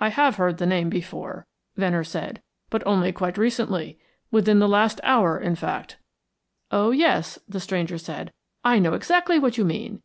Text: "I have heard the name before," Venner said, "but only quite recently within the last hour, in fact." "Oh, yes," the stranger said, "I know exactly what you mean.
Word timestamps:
"I 0.00 0.08
have 0.08 0.36
heard 0.36 0.56
the 0.56 0.64
name 0.64 0.88
before," 0.88 1.46
Venner 1.76 2.04
said, 2.04 2.40
"but 2.70 2.82
only 2.86 3.12
quite 3.12 3.36
recently 3.36 3.98
within 4.30 4.60
the 4.60 4.66
last 4.66 4.98
hour, 5.04 5.38
in 5.38 5.56
fact." 5.56 5.98
"Oh, 6.70 6.90
yes," 6.90 7.38
the 7.46 7.60
stranger 7.60 7.98
said, 7.98 8.32
"I 8.64 8.78
know 8.78 8.94
exactly 8.94 9.38
what 9.38 9.58
you 9.58 9.66
mean. 9.66 10.00